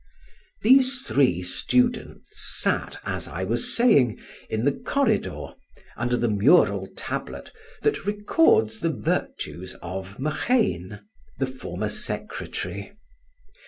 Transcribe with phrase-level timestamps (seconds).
[0.63, 5.49] These three students sat, as I was saying, in the corridor,
[5.95, 7.51] under the mural tablet
[7.83, 11.01] that records the virtues of Machean,
[11.37, 12.95] the former secretary.